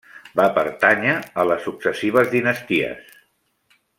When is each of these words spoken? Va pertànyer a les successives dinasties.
Va 0.37 0.45
pertànyer 0.53 1.11
a 1.43 1.45
les 1.51 1.61
successives 1.67 2.33
dinasties. 2.35 3.15